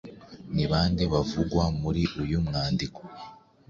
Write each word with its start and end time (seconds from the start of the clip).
Ni 0.53 0.65
ba 0.71 0.79
nde 0.89 1.03
bavugwa 1.13 1.63
muri 1.81 2.03
uyu 2.21 2.37
mwandiko? 2.47 3.01